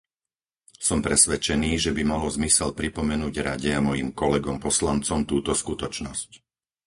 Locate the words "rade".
3.47-3.69